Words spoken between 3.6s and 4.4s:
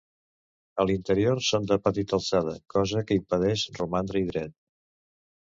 romandre-hi